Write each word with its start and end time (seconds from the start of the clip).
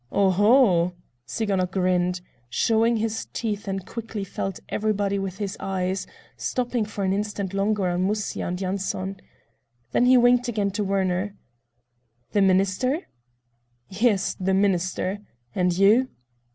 "Oho!" 0.11 0.95
Tsiganok 1.27 1.69
grinned, 1.73 2.21
showing 2.49 2.97
his 2.97 3.27
teeth, 3.33 3.67
and 3.67 3.85
quickly 3.85 4.23
felt 4.23 4.59
everybody 4.69 5.19
with 5.19 5.37
his 5.37 5.55
eyes, 5.59 6.07
stopping 6.35 6.85
for 6.85 7.03
an 7.03 7.13
instant 7.13 7.53
longer 7.53 7.85
on 7.85 8.07
Musya 8.07 8.47
and 8.47 8.59
Yanson. 8.59 9.21
Then 9.91 10.07
he 10.07 10.17
winked 10.17 10.47
again 10.47 10.71
to 10.71 10.83
Werner. 10.83 11.35
"The 12.31 12.41
Minister?" 12.41 13.01
"Yes, 13.89 14.35
the 14.39 14.55
Minister. 14.55 15.19
And 15.53 15.77
you?" 15.77 16.09